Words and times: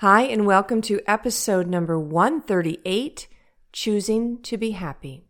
Hi, 0.00 0.24
and 0.24 0.44
welcome 0.44 0.82
to 0.82 1.00
episode 1.06 1.68
number 1.68 1.98
138 1.98 3.28
Choosing 3.72 4.42
to 4.42 4.58
Be 4.58 4.72
Happy. 4.72 5.24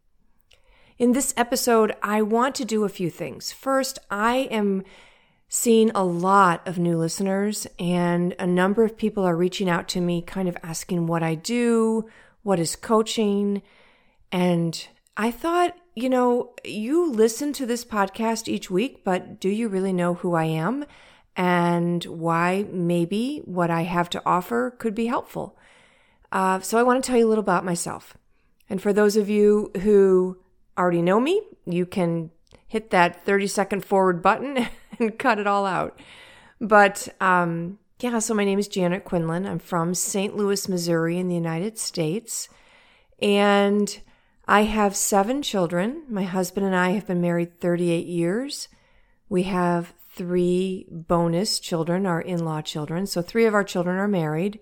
In 0.99 1.13
this 1.13 1.33
episode, 1.37 1.95
I 2.03 2.23
want 2.23 2.57
to 2.57 2.65
do 2.65 2.83
a 2.83 2.89
few 2.89 3.09
things. 3.09 3.53
First, 3.53 4.01
I 4.11 4.49
am 4.51 4.83
seeing 5.49 5.93
a 5.93 6.03
lot 6.03 6.67
of 6.67 6.81
new 6.81 6.99
listeners, 6.99 7.69
and 7.79 8.35
a 8.41 8.47
number 8.49 8.83
of 8.83 8.97
people 8.97 9.23
are 9.23 9.37
reaching 9.37 9.71
out 9.71 9.87
to 9.91 10.01
me, 10.01 10.21
kind 10.21 10.49
of 10.49 10.57
asking 10.65 11.07
what 11.07 11.23
I 11.23 11.37
do, 11.37 12.09
what 12.43 12.59
is 12.59 12.75
coaching. 12.75 13.63
And 14.33 14.89
I 15.17 15.31
thought, 15.31 15.77
you 15.95 16.09
know, 16.09 16.55
you 16.65 17.09
listen 17.09 17.53
to 17.53 17.67
this 17.67 17.85
podcast 17.85 18.49
each 18.49 18.69
week, 18.69 19.05
but 19.05 19.39
do 19.39 19.49
you 19.49 19.69
really 19.69 19.93
know 19.93 20.15
who 20.15 20.35
I 20.35 20.47
am? 20.47 20.87
And 21.37 22.03
why 22.05 22.67
maybe 22.71 23.43
what 23.45 23.71
I 23.71 23.83
have 23.83 24.09
to 24.11 24.23
offer 24.25 24.71
could 24.71 24.95
be 24.95 25.07
helpful. 25.07 25.57
Uh, 26.33 26.61
so 26.61 26.79
I 26.79 26.83
want 26.83 27.03
to 27.03 27.07
tell 27.07 27.19
you 27.19 27.27
a 27.27 27.29
little 27.29 27.45
about 27.45 27.65
myself. 27.65 28.17
And 28.69 28.81
for 28.81 28.93
those 28.93 29.17
of 29.17 29.29
you 29.29 29.71
who 29.83 30.39
already 30.77 31.03
know 31.03 31.21
me, 31.21 31.43
you 31.67 31.87
can 31.87 32.31
hit 32.67 32.91
that 32.91 33.25
30 33.25 33.47
second 33.47 33.85
forward 33.85 34.23
button 34.23 34.67
and 34.99 35.19
cut 35.19 35.39
it 35.39 35.47
all 35.47 35.67
out. 35.67 36.01
But 36.61 37.09
um, 37.21 37.79
yeah, 38.01 38.19
so 38.19 38.35
my 38.35 38.45
name 38.45 38.59
is 38.59 38.69
Janet 38.69 39.05
Quinlan. 39.05 39.47
I'm 39.47 39.59
from 39.59 39.95
St. 39.95 40.37
Louis, 40.37 40.69
Missouri, 40.69 41.19
in 41.19 41.29
the 41.29 41.35
United 41.35 41.79
States. 41.79 42.49
And 43.21 44.01
I 44.49 44.63
have 44.63 44.97
seven 44.97 45.43
children. 45.43 46.03
My 46.09 46.23
husband 46.23 46.67
and 46.67 46.75
I 46.75 46.91
have 46.91 47.07
been 47.07 47.21
married 47.21 47.61
38 47.61 48.07
years. 48.07 48.69
We 49.29 49.45
have 49.45 49.93
three 50.17 50.87
bonus 50.91 51.61
children, 51.61 52.07
our 52.07 52.21
in 52.21 52.45
law 52.45 52.63
children. 52.63 53.07
So 53.07 53.23
three 53.23 53.45
of 53.45 53.55
our 53.55 53.65
children 53.65 53.99
are 53.99 54.09
married. 54.09 54.59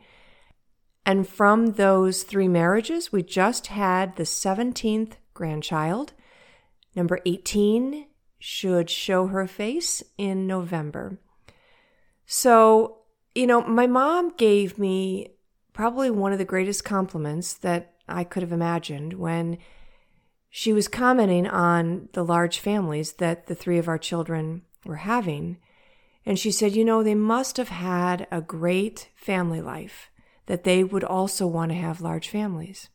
And 1.07 1.29
from 1.29 1.73
those 1.73 2.25
three 2.25 2.49
marriages, 2.49 3.13
we 3.13 3.23
just 3.23 3.69
had 3.69 4.17
the 4.17 4.25
17th 4.25 5.13
grandchild. 5.33 6.13
Number 6.95 7.21
18 7.25 8.07
should 8.39 8.91
show 8.91 9.29
her 9.29 9.47
face 9.47 10.03
in 10.19 10.47
November. 10.47 11.19
So, 12.27 12.99
you 13.35 13.47
know, 13.47 13.63
my 13.63 13.87
mom 13.87 14.35
gave 14.37 14.79
me 14.79 15.29
probably 15.73 16.11
one 16.11 16.33
of 16.33 16.39
the 16.39 16.45
greatest 16.45 16.85
compliments 16.85 17.55
that 17.55 17.95
I 18.09 18.25
could 18.25 18.43
have 18.43 18.53
imagined 18.53 19.15
when 19.15 19.59
she 20.51 20.73
was 20.73 20.89
commenting 20.89 21.47
on 21.47 22.09
the 22.13 22.25
large 22.25 22.61
families 22.61 23.15
that 23.15 23.47
the 23.47 23.55
three 23.55 23.79
of 23.79 23.89
our 23.89 23.99
children 23.99 24.63
were 24.85 24.97
having. 24.97 25.59
And 26.27 26.39
she 26.39 26.51
said, 26.51 26.75
you 26.75 26.85
know, 26.85 27.03
they 27.03 27.15
must 27.15 27.57
have 27.57 27.69
had 27.69 28.27
a 28.31 28.41
great 28.41 29.11
family 29.15 29.61
life, 29.61 30.11
that 30.47 30.65
they 30.65 30.83
would 30.83 31.05
also 31.05 31.47
want 31.47 31.71
to 31.71 31.77
have 31.77 32.01
large 32.01 32.29
families. 32.29 32.89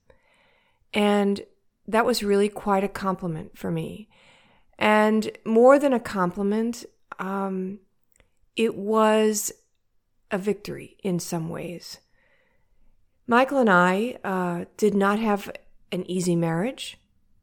And 0.94 1.42
that 1.88 2.06
was 2.06 2.23
really 2.23 2.50
quite 2.50 2.84
a 2.84 2.88
compliment 2.90 3.58
for 3.58 3.72
me. 3.72 4.10
And 4.78 5.32
more 5.45 5.78
than 5.78 5.94
a 5.94 5.99
compliment, 5.99 6.86
um, 7.20 7.80
it 8.55 8.76
was 8.76 9.52
a 10.32 10.38
victory 10.38 10.98
in 11.04 11.20
some 11.20 11.49
ways. 11.49 11.99
Michael 13.28 13.60
and 13.60 13.70
I 13.70 14.17
uh, 14.23 14.66
did 14.78 14.95
not 14.95 15.20
have 15.20 15.52
an 15.92 16.10
easy 16.10 16.36
marriage. 16.36 16.98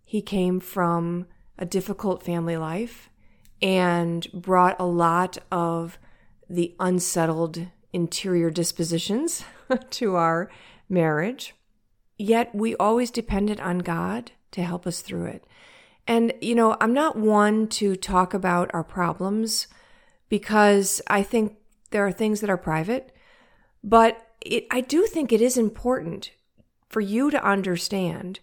He 0.05 0.23
came 0.23 0.61
from 0.61 1.27
a 1.59 1.67
difficult 1.67 2.23
family 2.23 2.57
life 2.57 3.09
and 3.63 4.31
brought 4.33 4.77
a 4.79 4.87
lot 4.87 5.39
of 5.51 5.99
the 6.49 6.75
unsettled 6.79 7.67
interior 7.93 8.51
dispositions 8.51 9.45
to 9.91 10.17
our 10.17 10.51
marriage. 10.89 11.55
Yet 12.19 12.55
we 12.55 12.77
always 12.77 13.11
depended 13.11 13.61
on 13.61 13.79
God 13.79 14.33
to 14.53 14.63
help 14.63 14.87
us 14.87 15.01
through 15.01 15.27
it. 15.27 15.45
And, 16.07 16.33
you 16.41 16.55
know, 16.55 16.77
I'm 16.81 16.95
not 16.95 17.17
one 17.17 17.67
to 17.69 17.97
talk 17.97 18.33
about 18.33 18.71
our 18.73 18.85
problems 18.85 19.67
because 20.29 21.03
I 21.09 21.23
think 21.23 21.57
there 21.91 22.07
are 22.07 22.13
things 22.13 22.41
that 22.41 22.51
are 22.51 22.57
private, 22.57 23.13
but 23.83 24.27
it, 24.41 24.67
I 24.71 24.81
do 24.81 25.07
think 25.07 25.33
it 25.33 25.41
is 25.41 25.57
important 25.57 26.31
for 26.89 27.01
you 27.01 27.31
to 27.31 27.45
understand 27.45 28.41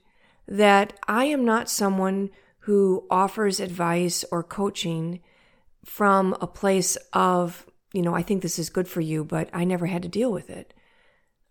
that 0.48 0.94
I 1.08 1.26
am 1.26 1.46
not 1.46 1.70
someone 1.70 2.30
who 2.64 3.06
offers 3.10 3.60
advice 3.60 4.24
or 4.32 4.42
coaching 4.42 5.20
from 5.84 6.36
a 6.40 6.48
place 6.48 6.96
of, 7.12 7.66
you 7.92 8.02
know, 8.02 8.16
I 8.16 8.22
think 8.22 8.42
this 8.42 8.58
is 8.58 8.70
good 8.70 8.88
for 8.88 9.02
you, 9.02 9.26
but 9.26 9.50
I 9.52 9.66
never 9.66 9.86
had 9.86 10.02
to 10.04 10.08
deal 10.08 10.32
with 10.32 10.50
it. 10.50 10.74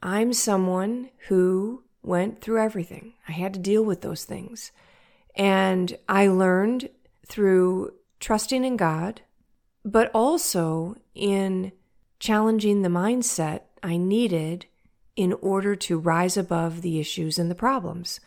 I'm 0.02 0.32
someone 0.32 1.10
who 1.28 1.84
went 2.02 2.40
through 2.40 2.62
everything. 2.62 3.12
I 3.28 3.32
had 3.32 3.52
to 3.54 3.60
deal 3.60 3.84
with 3.84 4.00
those 4.00 4.24
things. 4.24 4.72
And 5.36 5.98
I 6.08 6.28
learned 6.28 6.88
through 7.26 7.92
trusting 8.18 8.64
in 8.64 8.78
God, 8.78 9.20
but 9.84 10.10
also 10.14 10.96
in 11.14 11.72
challenging 12.20 12.80
the 12.80 12.88
mindset 12.88 13.60
I 13.82 13.98
needed 13.98 14.64
in 15.14 15.34
order 15.34 15.76
to 15.76 15.98
rise 15.98 16.38
above 16.38 16.80
the 16.80 16.98
issues 16.98 17.38
and 17.38 17.50
the 17.50 17.54
problems, 17.54 18.18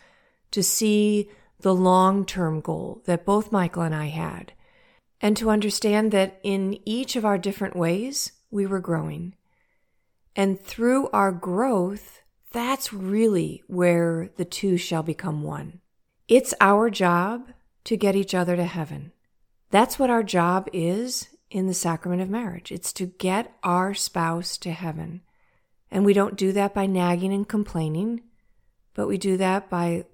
to 0.52 0.62
see 0.62 1.28
the 1.60 1.74
long 1.74 2.24
term 2.24 2.60
goal 2.60 3.02
that 3.06 3.24
both 3.24 3.52
Michael 3.52 3.82
and 3.82 3.94
I 3.94 4.06
had, 4.06 4.52
and 5.20 5.36
to 5.36 5.50
understand 5.50 6.12
that 6.12 6.38
in 6.42 6.78
each 6.84 7.16
of 7.16 7.24
our 7.24 7.38
different 7.38 7.76
ways, 7.76 8.32
we 8.50 8.66
were 8.66 8.80
growing. 8.80 9.34
And 10.34 10.60
through 10.60 11.08
our 11.08 11.32
growth, 11.32 12.20
that's 12.52 12.92
really 12.92 13.62
where 13.66 14.30
the 14.36 14.44
two 14.44 14.76
shall 14.76 15.02
become 15.02 15.42
one. 15.42 15.80
It's 16.28 16.54
our 16.60 16.90
job 16.90 17.48
to 17.84 17.96
get 17.96 18.16
each 18.16 18.34
other 18.34 18.56
to 18.56 18.64
heaven. 18.64 19.12
That's 19.70 19.98
what 19.98 20.10
our 20.10 20.22
job 20.22 20.68
is 20.72 21.28
in 21.50 21.66
the 21.66 21.74
sacrament 21.74 22.22
of 22.22 22.28
marriage. 22.28 22.72
It's 22.72 22.92
to 22.94 23.06
get 23.06 23.54
our 23.62 23.94
spouse 23.94 24.58
to 24.58 24.72
heaven. 24.72 25.22
And 25.90 26.04
we 26.04 26.12
don't 26.12 26.36
do 26.36 26.52
that 26.52 26.74
by 26.74 26.86
nagging 26.86 27.32
and 27.32 27.48
complaining, 27.48 28.22
but 28.94 29.06
we 29.06 29.18
do 29.18 29.36
that 29.36 29.70
by 29.70 30.04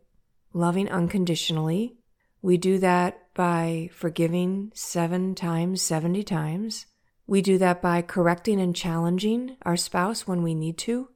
loving 0.52 0.88
unconditionally. 0.88 1.96
We 2.40 2.56
do 2.56 2.78
that 2.78 3.32
by 3.34 3.90
forgiving 3.92 4.72
seven 4.74 5.34
times, 5.34 5.82
70 5.82 6.22
times. 6.24 6.86
We 7.26 7.40
do 7.40 7.58
that 7.58 7.80
by 7.80 8.02
correcting 8.02 8.60
and 8.60 8.74
challenging 8.74 9.56
our 9.62 9.76
spouse 9.76 10.26
when 10.26 10.42
we 10.42 10.54
need 10.54 10.76
to, 10.78 11.08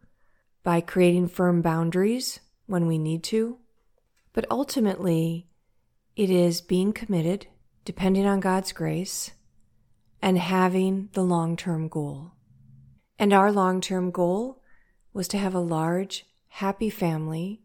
by 0.63 0.81
creating 0.81 1.29
firm 1.29 1.63
boundaries 1.63 2.41
when 2.67 2.87
we 2.87 2.99
need 2.99 3.23
to. 3.25 3.59
But 4.33 4.47
ultimately, 4.51 5.49
it 6.15 6.31
is 6.31 6.61
being 6.61 6.93
committed, 6.93 7.47
depending 7.85 8.27
on 8.27 8.41
God's 8.41 8.73
grace, 8.73 9.33
and 10.23 10.39
having 10.39 11.11
the 11.13 11.23
long 11.23 11.57
term 11.57 11.89
goal. 11.89 12.33
And 13.19 13.33
our 13.33 13.51
long 13.51 13.81
term 13.81 14.11
goal 14.11 14.63
was 15.13 15.29
to 15.29 15.39
have 15.39 15.55
a 15.55 15.61
large, 15.61 16.27
happy 16.49 16.91
family 16.91 17.63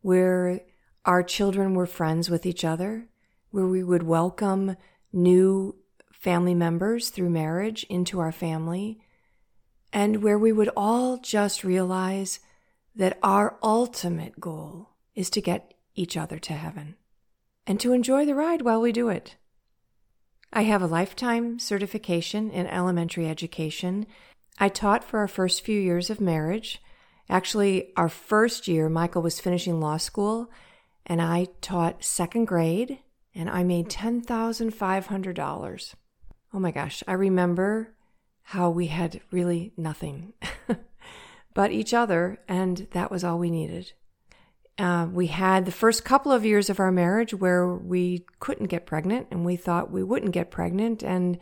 where 0.00 0.60
our 1.08 1.22
children 1.22 1.72
were 1.72 1.86
friends 1.86 2.28
with 2.28 2.44
each 2.44 2.66
other, 2.66 3.08
where 3.50 3.66
we 3.66 3.82
would 3.82 4.02
welcome 4.02 4.76
new 5.10 5.74
family 6.12 6.54
members 6.54 7.08
through 7.08 7.30
marriage 7.30 7.82
into 7.88 8.20
our 8.20 8.30
family, 8.30 9.00
and 9.90 10.22
where 10.22 10.36
we 10.36 10.52
would 10.52 10.68
all 10.76 11.16
just 11.16 11.64
realize 11.64 12.40
that 12.94 13.18
our 13.22 13.56
ultimate 13.62 14.38
goal 14.38 14.90
is 15.14 15.30
to 15.30 15.40
get 15.40 15.72
each 15.94 16.14
other 16.14 16.38
to 16.38 16.52
heaven 16.52 16.94
and 17.66 17.80
to 17.80 17.94
enjoy 17.94 18.26
the 18.26 18.34
ride 18.34 18.60
while 18.60 18.82
we 18.82 18.92
do 18.92 19.08
it. 19.08 19.36
I 20.52 20.64
have 20.64 20.82
a 20.82 20.86
lifetime 20.86 21.58
certification 21.58 22.50
in 22.50 22.66
elementary 22.66 23.26
education. 23.26 24.06
I 24.58 24.68
taught 24.68 25.04
for 25.04 25.20
our 25.20 25.28
first 25.28 25.64
few 25.64 25.80
years 25.80 26.10
of 26.10 26.20
marriage. 26.20 26.82
Actually, 27.30 27.94
our 27.96 28.10
first 28.10 28.68
year, 28.68 28.90
Michael 28.90 29.22
was 29.22 29.40
finishing 29.40 29.80
law 29.80 29.96
school, 29.96 30.50
and 31.08 31.22
I 31.22 31.46
taught 31.60 32.04
second 32.04 32.44
grade 32.44 32.98
and 33.34 33.48
I 33.48 33.64
made 33.64 33.88
$10,500. 33.88 35.94
Oh 36.52 36.58
my 36.58 36.70
gosh, 36.70 37.02
I 37.06 37.12
remember 37.12 37.94
how 38.42 38.70
we 38.70 38.86
had 38.86 39.20
really 39.30 39.72
nothing. 39.76 40.32
but 41.54 41.72
each 41.72 41.92
other, 41.92 42.38
and 42.48 42.86
that 42.92 43.10
was 43.10 43.24
all 43.24 43.38
we 43.38 43.50
needed. 43.50 43.92
Uh, 44.78 45.08
we 45.12 45.26
had 45.26 45.66
the 45.66 45.72
first 45.72 46.04
couple 46.04 46.30
of 46.30 46.46
years 46.46 46.70
of 46.70 46.78
our 46.78 46.92
marriage 46.92 47.34
where 47.34 47.66
we 47.66 48.24
couldn't 48.38 48.68
get 48.68 48.86
pregnant, 48.86 49.26
and 49.30 49.44
we 49.44 49.56
thought 49.56 49.90
we 49.90 50.02
wouldn't 50.02 50.32
get 50.32 50.50
pregnant. 50.50 51.02
And 51.02 51.38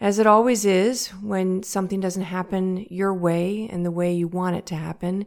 as 0.00 0.18
it 0.18 0.26
always 0.26 0.64
is, 0.64 1.08
when 1.22 1.62
something 1.62 1.98
doesn't 1.98 2.22
happen 2.22 2.86
your 2.90 3.14
way 3.14 3.68
and 3.72 3.84
the 3.84 3.90
way 3.90 4.12
you 4.12 4.28
want 4.28 4.56
it 4.56 4.66
to 4.66 4.76
happen, 4.76 5.26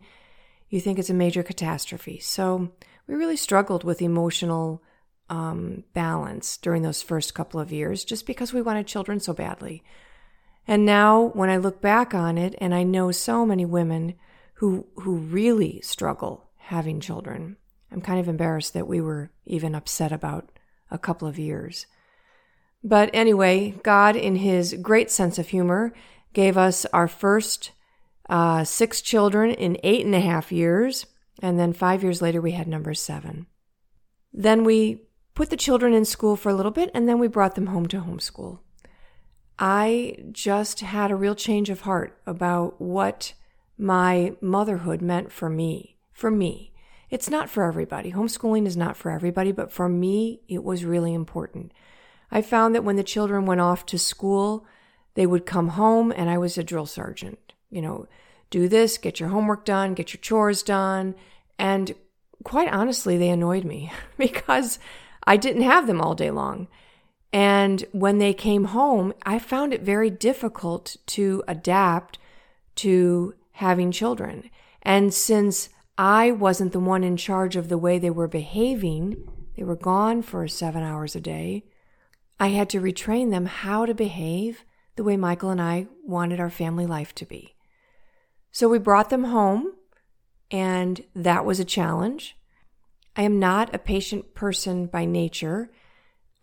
you 0.69 0.79
think 0.79 0.99
it's 0.99 1.09
a 1.09 1.15
major 1.15 1.43
catastrophe. 1.43 2.19
So 2.19 2.71
we 3.07 3.15
really 3.15 3.37
struggled 3.37 3.83
with 3.83 4.01
emotional 4.01 4.81
um, 5.29 5.83
balance 5.93 6.57
during 6.57 6.81
those 6.81 7.01
first 7.01 7.33
couple 7.33 7.59
of 7.59 7.71
years 7.71 8.03
just 8.03 8.25
because 8.25 8.53
we 8.53 8.61
wanted 8.61 8.85
children 8.87 9.19
so 9.19 9.33
badly. 9.33 9.83
And 10.67 10.85
now, 10.85 11.31
when 11.33 11.49
I 11.49 11.57
look 11.57 11.81
back 11.81 12.13
on 12.13 12.37
it, 12.37 12.55
and 12.59 12.75
I 12.75 12.83
know 12.83 13.11
so 13.11 13.45
many 13.45 13.65
women 13.65 14.15
who 14.55 14.87
who 14.97 15.15
really 15.15 15.81
struggle 15.81 16.49
having 16.57 16.99
children, 16.99 17.57
I'm 17.91 18.01
kind 18.01 18.19
of 18.19 18.27
embarrassed 18.27 18.73
that 18.73 18.87
we 18.87 19.01
were 19.01 19.31
even 19.45 19.73
upset 19.73 20.11
about 20.11 20.49
a 20.91 20.99
couple 20.99 21.27
of 21.27 21.39
years. 21.39 21.87
But 22.83 23.09
anyway, 23.13 23.71
God, 23.83 24.15
in 24.15 24.35
His 24.37 24.75
great 24.81 25.09
sense 25.09 25.39
of 25.39 25.47
humor, 25.47 25.93
gave 26.33 26.57
us 26.57 26.85
our 26.93 27.07
first 27.07 27.71
uh, 28.29 28.63
six 28.63 29.01
children 29.01 29.51
in 29.51 29.77
eight 29.83 30.05
and 30.05 30.15
a 30.15 30.19
half 30.19 30.51
years, 30.51 31.05
and 31.41 31.59
then 31.59 31.73
five 31.73 32.03
years 32.03 32.21
later, 32.21 32.41
we 32.41 32.51
had 32.51 32.67
number 32.67 32.93
seven. 32.93 33.47
Then 34.33 34.63
we 34.63 35.03
put 35.33 35.49
the 35.49 35.57
children 35.57 35.93
in 35.93 36.05
school 36.05 36.35
for 36.35 36.49
a 36.49 36.53
little 36.53 36.71
bit, 36.71 36.91
and 36.93 37.07
then 37.07 37.19
we 37.19 37.27
brought 37.27 37.55
them 37.55 37.67
home 37.67 37.87
to 37.87 38.01
homeschool. 38.01 38.59
I 39.59 40.17
just 40.31 40.79
had 40.79 41.11
a 41.11 41.15
real 41.15 41.35
change 41.35 41.69
of 41.69 41.81
heart 41.81 42.19
about 42.25 42.81
what 42.81 43.33
my 43.77 44.35
motherhood 44.41 45.01
meant 45.01 45.31
for 45.31 45.49
me. 45.49 45.97
For 46.13 46.31
me. 46.31 46.71
It's 47.09 47.29
not 47.29 47.49
for 47.49 47.63
everybody. 47.63 48.11
Homeschooling 48.11 48.65
is 48.65 48.77
not 48.77 48.95
for 48.95 49.11
everybody, 49.11 49.51
but 49.51 49.71
for 49.71 49.89
me, 49.89 50.41
it 50.47 50.63
was 50.63 50.85
really 50.85 51.13
important. 51.13 51.73
I 52.31 52.41
found 52.41 52.73
that 52.73 52.85
when 52.85 52.95
the 52.95 53.03
children 53.03 53.45
went 53.45 53.59
off 53.59 53.85
to 53.87 53.99
school, 53.99 54.65
they 55.15 55.25
would 55.25 55.45
come 55.45 55.69
home 55.69 56.13
and 56.15 56.29
I 56.29 56.37
was 56.37 56.57
a 56.57 56.63
drill 56.63 56.85
sergeant. 56.85 57.53
You 57.69 57.81
know, 57.81 58.07
do 58.49 58.67
this, 58.67 58.97
get 58.97 59.19
your 59.19 59.29
homework 59.29 59.65
done, 59.65 59.93
get 59.93 60.13
your 60.13 60.21
chores 60.21 60.63
done. 60.63 61.15
And 61.57 61.93
quite 62.43 62.71
honestly, 62.71 63.17
they 63.17 63.29
annoyed 63.29 63.63
me 63.63 63.91
because 64.17 64.79
I 65.23 65.37
didn't 65.37 65.63
have 65.63 65.87
them 65.87 66.01
all 66.01 66.15
day 66.15 66.31
long. 66.31 66.67
And 67.33 67.85
when 67.91 68.17
they 68.17 68.33
came 68.33 68.65
home, 68.65 69.13
I 69.23 69.39
found 69.39 69.73
it 69.73 69.81
very 69.81 70.09
difficult 70.09 70.97
to 71.07 71.43
adapt 71.47 72.19
to 72.77 73.35
having 73.53 73.91
children. 73.91 74.49
And 74.81 75.13
since 75.13 75.69
I 75.97 76.31
wasn't 76.31 76.73
the 76.73 76.79
one 76.79 77.03
in 77.03 77.15
charge 77.15 77.55
of 77.55 77.69
the 77.69 77.77
way 77.77 77.99
they 77.99 78.09
were 78.09 78.27
behaving, 78.27 79.17
they 79.55 79.63
were 79.63 79.75
gone 79.75 80.21
for 80.21 80.47
seven 80.47 80.83
hours 80.83 81.15
a 81.15 81.21
day. 81.21 81.63
I 82.39 82.47
had 82.47 82.69
to 82.71 82.81
retrain 82.81 83.29
them 83.29 83.45
how 83.45 83.85
to 83.85 83.93
behave 83.93 84.65
the 84.95 85.03
way 85.03 85.15
Michael 85.15 85.51
and 85.51 85.61
I 85.61 85.87
wanted 86.03 86.39
our 86.39 86.49
family 86.49 86.85
life 86.85 87.13
to 87.15 87.25
be. 87.25 87.55
So 88.51 88.67
we 88.67 88.79
brought 88.79 89.09
them 89.09 89.25
home, 89.25 89.73
and 90.51 91.03
that 91.15 91.45
was 91.45 91.59
a 91.59 91.65
challenge. 91.65 92.37
I 93.15 93.23
am 93.23 93.39
not 93.39 93.73
a 93.73 93.79
patient 93.79 94.35
person 94.35 94.85
by 94.85 95.05
nature. 95.05 95.71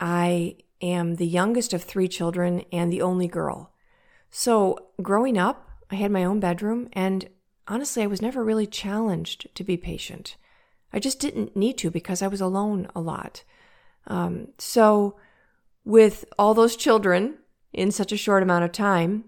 I 0.00 0.56
am 0.80 1.16
the 1.16 1.26
youngest 1.26 1.72
of 1.72 1.82
three 1.82 2.08
children 2.08 2.64
and 2.72 2.92
the 2.92 3.02
only 3.02 3.28
girl. 3.28 3.72
So, 4.30 4.78
growing 5.00 5.38
up, 5.38 5.68
I 5.90 5.94
had 5.96 6.10
my 6.10 6.24
own 6.24 6.40
bedroom, 6.40 6.88
and 6.92 7.28
honestly, 7.66 8.02
I 8.02 8.06
was 8.06 8.20
never 8.20 8.44
really 8.44 8.66
challenged 8.66 9.54
to 9.54 9.64
be 9.64 9.76
patient. 9.76 10.36
I 10.92 10.98
just 10.98 11.20
didn't 11.20 11.56
need 11.56 11.78
to 11.78 11.90
because 11.90 12.22
I 12.22 12.28
was 12.28 12.40
alone 12.40 12.88
a 12.94 13.00
lot. 13.00 13.44
Um, 14.06 14.48
so, 14.58 15.16
with 15.84 16.24
all 16.38 16.54
those 16.54 16.76
children 16.76 17.38
in 17.72 17.90
such 17.90 18.12
a 18.12 18.16
short 18.16 18.42
amount 18.42 18.64
of 18.64 18.72
time, 18.72 19.24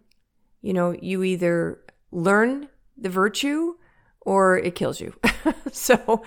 you 0.60 0.74
know, 0.74 0.94
you 1.00 1.22
either 1.22 1.80
learn 2.12 2.68
the 2.96 3.08
virtue 3.08 3.74
or 4.20 4.58
it 4.58 4.74
kills 4.74 5.00
you. 5.00 5.14
so, 5.72 6.22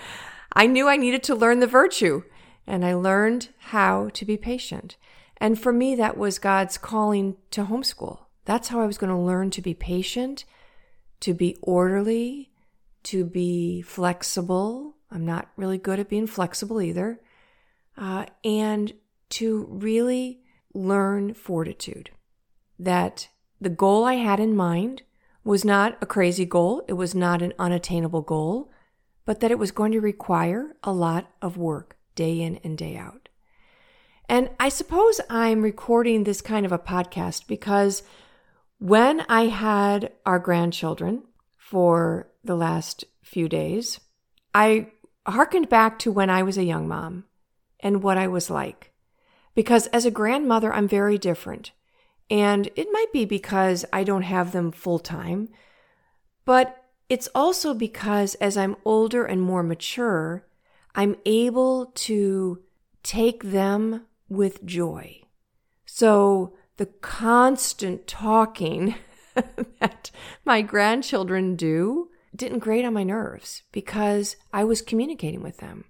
I 0.52 0.66
knew 0.66 0.88
I 0.88 0.96
needed 0.96 1.22
to 1.24 1.34
learn 1.34 1.60
the 1.60 1.66
virtue, 1.66 2.22
and 2.66 2.84
I 2.84 2.94
learned 2.94 3.48
how 3.58 4.08
to 4.10 4.24
be 4.24 4.36
patient. 4.36 4.96
And 5.38 5.58
for 5.58 5.72
me, 5.72 5.94
that 5.96 6.16
was 6.16 6.38
God's 6.38 6.78
calling 6.78 7.36
to 7.50 7.64
homeschool. 7.64 8.20
That's 8.44 8.68
how 8.68 8.80
I 8.80 8.86
was 8.86 8.98
going 8.98 9.10
to 9.10 9.18
learn 9.18 9.50
to 9.50 9.62
be 9.62 9.74
patient, 9.74 10.44
to 11.20 11.34
be 11.34 11.56
orderly, 11.62 12.50
to 13.04 13.24
be 13.24 13.82
flexible. 13.82 14.96
I'm 15.10 15.24
not 15.24 15.50
really 15.56 15.78
good 15.78 15.98
at 15.98 16.08
being 16.08 16.26
flexible 16.26 16.80
either. 16.80 17.20
Uh, 17.96 18.26
and 18.44 18.92
to 19.30 19.66
really 19.70 20.40
learn 20.72 21.34
fortitude. 21.34 22.10
That 22.78 23.28
the 23.60 23.70
goal 23.70 24.04
I 24.04 24.14
had 24.14 24.40
in 24.40 24.54
mind 24.54 25.02
was 25.44 25.64
not 25.64 25.98
a 26.00 26.06
crazy 26.06 26.44
goal, 26.44 26.82
it 26.88 26.94
was 26.94 27.14
not 27.14 27.42
an 27.42 27.52
unattainable 27.58 28.22
goal, 28.22 28.70
but 29.26 29.40
that 29.40 29.50
it 29.50 29.58
was 29.58 29.70
going 29.70 29.92
to 29.92 30.00
require 30.00 30.74
a 30.82 30.92
lot 30.92 31.30
of 31.40 31.56
work 31.56 31.96
day 32.14 32.40
in 32.40 32.56
and 32.64 32.76
day 32.78 32.96
out. 32.96 33.28
And 34.28 34.50
I 34.58 34.70
suppose 34.70 35.20
I'm 35.28 35.62
recording 35.62 36.24
this 36.24 36.40
kind 36.40 36.64
of 36.64 36.72
a 36.72 36.78
podcast 36.78 37.46
because 37.46 38.02
when 38.78 39.20
I 39.28 39.46
had 39.46 40.12
our 40.24 40.38
grandchildren 40.38 41.24
for 41.56 42.28
the 42.42 42.54
last 42.54 43.04
few 43.22 43.48
days, 43.48 44.00
I 44.54 44.88
hearkened 45.26 45.68
back 45.68 45.98
to 46.00 46.12
when 46.12 46.30
I 46.30 46.42
was 46.42 46.56
a 46.56 46.64
young 46.64 46.88
mom 46.88 47.24
and 47.80 48.02
what 48.02 48.18
I 48.18 48.28
was 48.28 48.50
like. 48.50 48.92
Because 49.54 49.86
as 49.88 50.04
a 50.04 50.10
grandmother, 50.10 50.72
I'm 50.72 50.88
very 50.88 51.18
different. 51.18 51.72
And 52.34 52.68
it 52.74 52.88
might 52.90 53.12
be 53.12 53.24
because 53.24 53.84
I 53.92 54.02
don't 54.02 54.22
have 54.22 54.50
them 54.50 54.72
full 54.72 54.98
time, 54.98 55.50
but 56.44 56.84
it's 57.08 57.28
also 57.32 57.74
because 57.74 58.34
as 58.36 58.56
I'm 58.56 58.74
older 58.84 59.24
and 59.24 59.40
more 59.40 59.62
mature, 59.62 60.44
I'm 60.96 61.14
able 61.24 61.92
to 61.94 62.60
take 63.04 63.44
them 63.44 64.06
with 64.28 64.64
joy. 64.64 65.20
So 65.86 66.56
the 66.76 66.86
constant 66.86 68.08
talking 68.08 68.96
that 69.78 70.10
my 70.44 70.60
grandchildren 70.60 71.54
do 71.54 72.08
didn't 72.34 72.58
grate 72.58 72.84
on 72.84 72.94
my 72.94 73.04
nerves 73.04 73.62
because 73.70 74.34
I 74.52 74.64
was 74.64 74.82
communicating 74.82 75.40
with 75.40 75.58
them. 75.58 75.84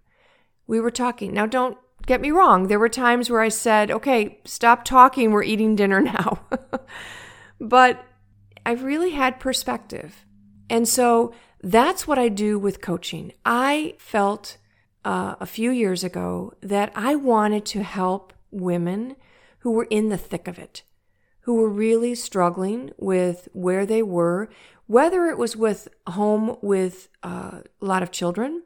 We 0.67 0.79
were 0.79 0.91
talking. 0.91 1.33
Now, 1.33 1.47
don't 1.47 1.79
get 2.07 2.21
me 2.21 2.31
wrong. 2.31 2.69
There 2.69 2.79
were 2.79 2.89
times 2.89 3.31
where 3.31 3.41
I 3.41 3.49
said, 3.49 3.91
okay, 3.91 4.41
stop 4.45 4.85
talking. 4.85 5.31
We're 5.31 5.43
eating 5.43 5.77
dinner 5.77 6.01
now. 6.01 6.41
but 7.61 8.05
I 8.67 8.73
really 8.73 9.11
had 9.11 9.41
perspective. 9.41 10.25
And 10.71 10.89
so 10.89 11.35
that's 11.63 12.07
what 12.07 12.19
I 12.19 12.29
do 12.29 12.59
with 12.59 12.81
coaching. 12.81 13.33
I 13.45 13.95
felt 13.99 14.59
uh, 15.05 15.37
a 15.41 15.47
few 15.47 15.71
years 15.71 16.03
ago 16.03 16.53
that 16.63 16.93
I 16.95 17.15
wanted 17.15 17.65
to 17.67 17.83
help 17.83 18.33
women 18.51 19.17
who 19.61 19.71
were 19.71 19.87
in 19.91 20.09
the 20.09 20.19
thick 20.19 20.49
of 20.49 20.59
it, 20.59 20.83
who 21.41 21.55
were 21.55 21.69
really 21.69 22.15
struggling 22.15 22.91
with 22.99 23.49
where 23.53 23.85
they 23.87 24.03
were, 24.03 24.49
whether 24.87 25.27
it 25.27 25.39
was 25.39 25.57
with 25.57 25.89
home 26.07 26.57
with 26.63 27.09
uh, 27.23 27.61
a 27.81 27.85
lot 27.85 28.03
of 28.03 28.11
children, 28.11 28.63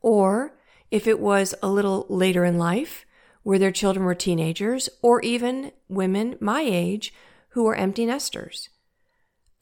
or 0.00 0.56
if 0.90 1.06
it 1.06 1.20
was 1.20 1.54
a 1.62 1.68
little 1.68 2.06
later 2.08 2.44
in 2.44 2.58
life 2.58 3.04
where 3.44 3.58
their 3.58 3.70
children 3.70 4.04
were 4.04 4.14
teenagers, 4.14 4.88
or 5.02 5.20
even 5.20 5.70
women 5.88 6.36
my 6.40 6.62
age 6.62 7.12
who 7.50 7.62
were 7.62 7.76
empty 7.76 8.06
nesters. 8.06 8.70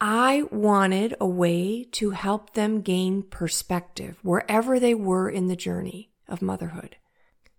I 0.00 0.44
wanted 0.50 1.14
a 1.20 1.26
way 1.26 1.84
to 1.92 2.10
help 2.10 2.54
them 2.54 2.80
gain 2.80 3.22
perspective 3.22 4.18
wherever 4.22 4.80
they 4.80 4.94
were 4.94 5.28
in 5.28 5.48
the 5.48 5.56
journey 5.56 6.10
of 6.26 6.42
motherhood. 6.42 6.96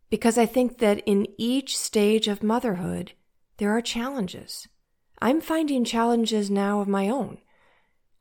Because 0.09 0.37
I 0.37 0.45
think 0.45 0.79
that 0.79 1.03
in 1.05 1.27
each 1.37 1.77
stage 1.77 2.27
of 2.27 2.41
motherhood, 2.41 3.13
there 3.57 3.71
are 3.71 3.81
challenges. 3.81 4.67
I'm 5.21 5.39
finding 5.39 5.85
challenges 5.85 6.49
now 6.49 6.81
of 6.81 6.87
my 6.87 7.07
own. 7.07 7.37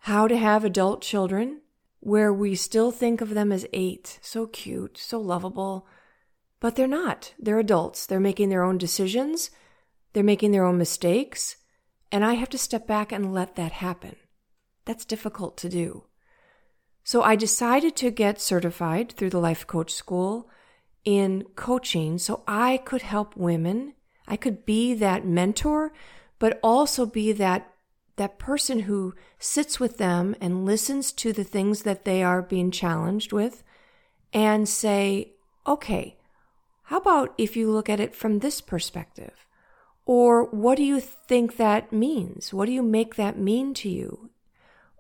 How 0.01 0.29
to 0.29 0.37
have 0.37 0.65
adult 0.65 1.03
children 1.03 1.62
where 2.03 2.33
we 2.33 2.57
still 2.57 2.91
think 2.91 3.21
of 3.21 3.31
them 3.31 3.53
as 3.53 3.65
eight, 3.73 4.19
so 4.21 4.45
cute, 4.45 4.99
so 4.99 5.21
lovable, 5.21 5.87
but 6.59 6.75
they're 6.75 6.89
not. 6.89 7.33
They're 7.39 7.61
adults. 7.61 8.07
They're 8.07 8.19
making 8.19 8.49
their 8.49 8.65
own 8.65 8.77
decisions. 8.77 9.51
They're 10.13 10.25
making 10.25 10.51
their 10.51 10.65
own 10.65 10.79
mistakes. 10.79 11.59
And 12.11 12.25
I 12.25 12.35
have 12.35 12.51
to 12.51 12.59
step 12.59 12.89
back 12.89 13.13
and 13.13 13.33
let 13.33 13.55
that 13.55 13.71
happen. 13.71 14.17
That's 14.85 15.05
difficult 15.05 15.57
to 15.59 15.69
do. 15.69 16.07
So 17.05 17.23
I 17.23 17.37
decided 17.37 17.95
to 17.97 18.11
get 18.11 18.41
certified 18.41 19.13
through 19.13 19.31
the 19.31 19.39
Life 19.39 19.69
Coach 19.69 19.93
School 19.95 20.51
in 21.05 21.45
coaching 21.55 22.19
so 22.19 22.43
I 22.49 22.79
could 22.79 23.03
help 23.03 23.37
women. 23.37 23.95
I 24.27 24.37
could 24.37 24.67
be 24.67 24.93
that 24.95 25.25
mentor, 25.25 25.93
but 26.41 26.59
also 26.65 27.07
be 27.07 27.31
that 27.31 27.72
that 28.17 28.39
person 28.39 28.81
who 28.81 29.15
sits 29.39 29.81
with 29.81 29.99
them 29.99 30.37
and 30.41 30.67
listens 30.67 31.13
to 31.13 31.33
the 31.33 31.45
things 31.45 31.83
that 31.83 32.05
they 32.05 32.23
are 32.23 32.43
being 32.43 32.71
challenged 32.71 33.33
with 33.33 33.63
and 34.33 34.69
say, 34.69 35.33
okay, 35.67 36.17
how 36.85 36.99
about 36.99 37.35
if 37.39 37.57
you 37.57 37.71
look 37.71 37.89
at 37.89 38.01
it 38.01 38.15
from 38.15 38.39
this 38.39 38.61
perspective? 38.61 39.47
Or 40.05 40.45
what 40.45 40.77
do 40.77 40.83
you 40.83 41.01
think 41.01 41.57
that 41.57 41.93
means? 41.93 42.53
What 42.53 42.67
do 42.67 42.73
you 42.73 42.83
make 42.83 43.15
that 43.15 43.39
mean 43.39 43.73
to 43.75 43.89
you? 43.89 44.31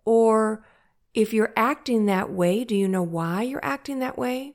Or 0.04 0.64
if 1.12 1.32
you're 1.32 1.52
acting 1.56 2.06
that 2.06 2.30
way, 2.30 2.64
do 2.64 2.74
you 2.74 2.88
know 2.88 3.02
why 3.02 3.42
you're 3.42 3.64
acting 3.64 3.98
that 3.98 4.16
way? 4.16 4.54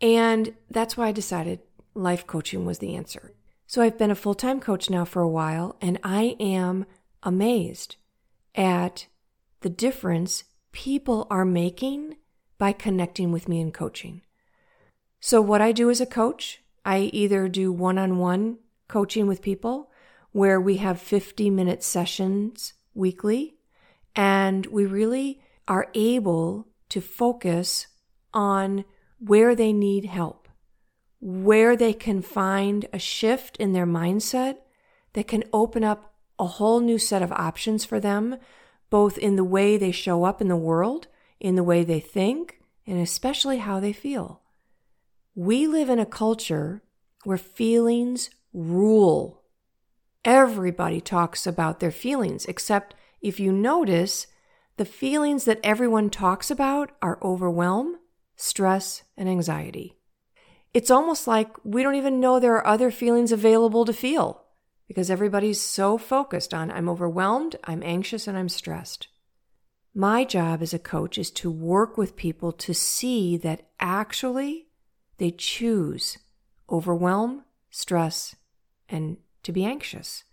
And 0.00 0.54
that's 0.70 0.96
why 0.96 1.08
I 1.08 1.12
decided 1.12 1.60
life 1.94 2.26
coaching 2.26 2.66
was 2.66 2.78
the 2.78 2.94
answer. 2.94 3.32
So 3.66 3.82
I've 3.82 3.98
been 3.98 4.10
a 4.10 4.16
full 4.16 4.34
time 4.34 4.60
coach 4.60 4.90
now 4.90 5.04
for 5.04 5.22
a 5.22 5.28
while, 5.28 5.76
and 5.80 5.98
I 6.04 6.36
am 6.38 6.86
amazed 7.22 7.96
at 8.54 9.06
the 9.60 9.68
difference 9.68 10.44
people 10.72 11.26
are 11.30 11.44
making 11.44 12.16
by 12.58 12.72
connecting 12.72 13.32
with 13.32 13.48
me 13.48 13.60
in 13.60 13.72
coaching. 13.72 14.22
So, 15.20 15.40
what 15.40 15.60
I 15.60 15.72
do 15.72 15.90
as 15.90 16.00
a 16.00 16.06
coach, 16.06 16.62
I 16.84 17.10
either 17.12 17.48
do 17.48 17.72
one 17.72 17.98
on 17.98 18.18
one 18.18 18.58
coaching 18.88 19.26
with 19.26 19.42
people 19.42 19.90
where 20.32 20.60
we 20.60 20.76
have 20.76 21.00
50 21.00 21.50
minute 21.50 21.82
sessions 21.82 22.74
weekly, 22.94 23.56
and 24.14 24.66
we 24.66 24.84
really 24.86 25.40
are 25.66 25.88
able 25.94 26.68
to 26.90 27.00
focus 27.00 27.86
on 28.32 28.84
where 29.18 29.54
they 29.54 29.72
need 29.72 30.04
help, 30.04 30.48
where 31.20 31.74
they 31.74 31.92
can 31.92 32.20
find 32.20 32.86
a 32.92 32.98
shift 32.98 33.56
in 33.56 33.72
their 33.72 33.86
mindset 33.86 34.58
that 35.14 35.26
can 35.26 35.42
open 35.52 35.82
up 35.82 36.15
a 36.38 36.46
whole 36.46 36.80
new 36.80 36.98
set 36.98 37.22
of 37.22 37.32
options 37.32 37.84
for 37.84 38.00
them, 38.00 38.36
both 38.90 39.18
in 39.18 39.36
the 39.36 39.44
way 39.44 39.76
they 39.76 39.90
show 39.90 40.24
up 40.24 40.40
in 40.40 40.48
the 40.48 40.56
world, 40.56 41.08
in 41.40 41.54
the 41.56 41.64
way 41.64 41.84
they 41.84 42.00
think, 42.00 42.60
and 42.86 43.00
especially 43.00 43.58
how 43.58 43.80
they 43.80 43.92
feel. 43.92 44.42
We 45.34 45.66
live 45.66 45.88
in 45.88 45.98
a 45.98 46.06
culture 46.06 46.82
where 47.24 47.38
feelings 47.38 48.30
rule. 48.52 49.42
Everybody 50.24 51.00
talks 51.00 51.46
about 51.46 51.80
their 51.80 51.90
feelings, 51.90 52.46
except 52.46 52.94
if 53.20 53.38
you 53.40 53.52
notice, 53.52 54.26
the 54.76 54.84
feelings 54.84 55.44
that 55.44 55.60
everyone 55.64 56.10
talks 56.10 56.50
about 56.50 56.90
are 57.00 57.18
overwhelm, 57.22 57.96
stress, 58.36 59.02
and 59.16 59.28
anxiety. 59.28 59.94
It's 60.74 60.90
almost 60.90 61.26
like 61.26 61.48
we 61.64 61.82
don't 61.82 61.94
even 61.94 62.20
know 62.20 62.38
there 62.38 62.54
are 62.56 62.66
other 62.66 62.90
feelings 62.90 63.32
available 63.32 63.84
to 63.86 63.92
feel 63.92 64.45
because 64.86 65.10
everybody's 65.10 65.60
so 65.60 65.98
focused 65.98 66.54
on 66.54 66.70
I'm 66.70 66.88
overwhelmed, 66.88 67.56
I'm 67.64 67.82
anxious, 67.82 68.26
and 68.26 68.36
I'm 68.36 68.48
stressed. 68.48 69.08
My 69.94 70.24
job 70.24 70.62
as 70.62 70.74
a 70.74 70.78
coach 70.78 71.16
is 71.16 71.30
to 71.32 71.50
work 71.50 71.96
with 71.96 72.16
people 72.16 72.52
to 72.52 72.74
see 72.74 73.36
that 73.38 73.68
actually 73.80 74.66
they 75.18 75.30
choose 75.30 76.18
overwhelm, 76.70 77.44
stress, 77.70 78.36
and 78.88 79.16
to 79.42 79.52
be 79.52 79.64
anxious. 79.64 80.24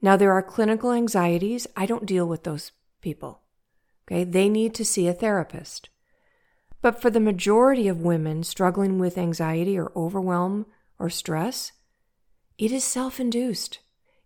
Now, 0.00 0.16
there 0.16 0.32
are 0.32 0.42
clinical 0.42 0.92
anxieties. 0.92 1.66
I 1.76 1.86
don't 1.86 2.06
deal 2.06 2.26
with 2.26 2.44
those 2.44 2.72
people. 3.00 3.40
Okay, 4.06 4.24
they 4.24 4.48
need 4.48 4.74
to 4.74 4.84
see 4.84 5.08
a 5.08 5.14
therapist. 5.14 5.88
But 6.82 7.00
for 7.00 7.08
the 7.08 7.20
majority 7.20 7.88
of 7.88 8.02
women 8.02 8.44
struggling 8.44 8.98
with 8.98 9.16
anxiety 9.16 9.78
or 9.78 9.90
overwhelm 9.96 10.66
or 10.98 11.08
stress, 11.08 11.72
it 12.58 12.72
is 12.72 12.84
self 12.84 13.18
induced, 13.18 13.80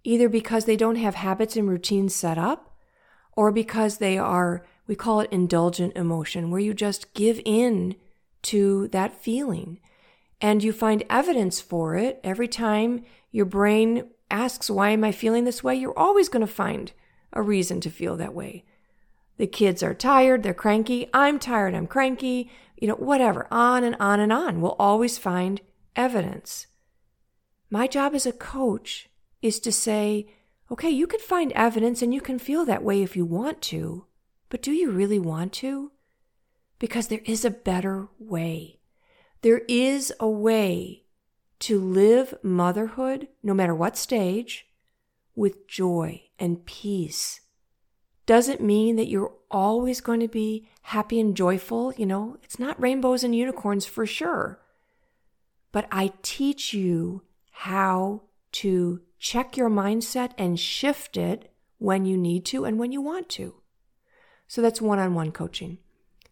either 0.05 0.29
because 0.29 0.65
they 0.65 0.77
don't 0.77 0.97
have 0.97 1.15
habits 1.15 1.57
and 1.57 1.69
routines 1.69 2.15
set 2.15 2.39
up, 2.39 2.77
or 3.37 3.53
because 3.53 3.99
they 3.99 4.19
are, 4.19 4.67
we 4.87 4.95
call 4.95 5.21
it 5.21 5.33
indulgent 5.33 5.97
emotion, 5.97 6.51
where 6.51 6.61
you 6.61 6.75
just 6.75 7.15
give 7.15 7.41
in 7.45 7.97
to 8.43 8.89
that 8.89 9.15
feeling. 9.15 9.81
And 10.41 10.63
you 10.63 10.73
find 10.73 11.03
evidence 11.11 11.61
for 11.61 11.97
it 11.97 12.21
every 12.23 12.47
time 12.47 13.05
your 13.33 13.45
brain 13.45 14.09
asks, 14.31 14.71
Why 14.71 14.91
am 14.91 15.05
I 15.05 15.13
feeling 15.13 15.45
this 15.45 15.65
way? 15.65 15.75
You're 15.75 15.99
always 15.99 16.29
going 16.29 16.47
to 16.47 16.53
find 16.53 16.93
a 17.33 17.43
reason 17.43 17.81
to 17.81 17.91
feel 17.91 18.17
that 18.17 18.35
way. 18.35 18.65
The 19.37 19.47
kids 19.47 19.83
are 19.83 19.95
tired, 19.95 20.43
they're 20.43 20.55
cranky. 20.55 21.09
I'm 21.15 21.39
tired, 21.39 21.75
I'm 21.75 21.87
cranky. 21.87 22.51
You 22.77 22.89
know, 22.89 22.95
whatever. 22.95 23.49
On 23.51 23.83
and 23.83 23.97
on 23.99 24.21
and 24.21 24.33
on. 24.33 24.61
We'll 24.61 24.77
always 24.79 25.19
find 25.19 25.61
evidence. 25.97 26.67
My 27.71 27.87
job 27.87 28.15
as 28.15 28.27
a 28.27 28.33
coach 28.33 29.09
is 29.43 29.61
to 29.61 29.73
say, 29.73 30.29
okay, 30.71 30.91
you 30.91 31.07
can 31.07 31.21
find 31.21 31.53
evidence 31.53 32.03
and 32.03 32.13
you 32.13 32.21
can 32.21 32.39
feel 32.39 32.65
that 32.65 32.83
way 32.83 33.03
if 33.03 33.17
you 33.17 33.25
want 33.25 33.63
to, 33.63 34.07
but 34.49 34.63
do 34.63 34.73
you 34.73 34.91
really 34.91 35.19
want 35.19 35.53
to? 35.55 35.93
Because 36.79 37.09
there 37.09 37.23
is 37.25 37.45
a 37.45 37.51
better 37.51 38.09
way. 38.19 38.81
There 39.43 39.63
is 39.69 40.13
a 40.21 40.29
way 40.29 41.05
to 41.61 41.81
live 41.81 42.35
motherhood, 42.43 43.29
no 43.43 43.53
matter 43.55 43.75
what 43.75 43.97
stage, 43.97 44.67
with 45.35 45.69
joy 45.69 46.23
and 46.39 46.65
peace 46.65 47.41
doesn't 48.29 48.61
mean 48.61 48.97
that 48.97 49.09
you're 49.09 49.33
always 49.51 50.03
going 50.03 50.21
to 50.21 50.29
be 50.29 50.69
happy 50.83 51.19
and 51.19 51.35
joyful. 51.35 51.95
You 51.97 52.05
know, 52.05 52.37
it's 52.45 52.59
not 52.59 52.81
rainbows 52.81 53.25
and 53.25 53.35
unicorns 53.35 53.87
for 53.87 54.05
sure. 54.05 54.61
But 55.73 55.89
I 55.91 56.13
teach 56.21 56.75
you 56.75 57.23
how 57.63 58.23
to 58.53 59.01
check 59.19 59.57
your 59.57 59.69
mindset 59.69 60.31
and 60.39 60.61
shift 60.61 61.17
it 61.17 61.53
when 61.79 62.05
you 62.05 62.17
need 62.17 62.45
to 62.45 62.65
and 62.65 62.79
when 62.79 62.93
you 62.93 63.01
want 63.01 63.29
to. 63.29 63.53
So 64.47 64.63
that's 64.63 64.81
one 64.81 65.01
on 65.01 65.13
one 65.13 65.33
coaching. 65.33 65.79